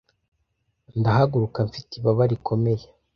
ndahaguruka 0.99 1.59
mfite 1.69 1.91
ibaba 1.99 2.23
rikomeye 2.31 2.85